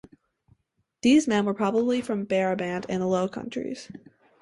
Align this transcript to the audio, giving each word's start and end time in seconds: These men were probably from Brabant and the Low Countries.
These 1.03 1.27
men 1.27 1.45
were 1.45 1.53
probably 1.53 2.01
from 2.01 2.25
Brabant 2.25 2.87
and 2.89 3.03
the 3.03 3.05
Low 3.05 3.27
Countries. 3.27 3.91